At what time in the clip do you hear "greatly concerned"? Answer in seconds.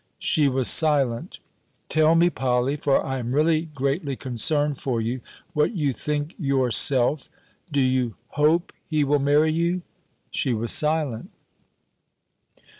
3.75-4.79